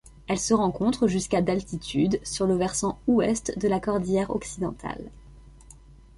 Elle 0.27 0.39
se 0.39 0.55
rencontre 0.55 1.07
jusqu'à 1.07 1.43
d'altitude 1.43 2.19
sur 2.25 2.47
le 2.47 2.55
versant 2.55 2.97
Ouest 3.05 3.55
de 3.59 3.67
la 3.67 3.79
cordillère 3.79 4.31
Occidentale. 4.31 5.11